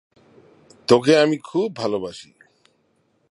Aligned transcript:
তোকে 0.87 1.13
আমি 1.19 1.37
খুব 1.45 1.67
ভালোবাসি 1.75 2.29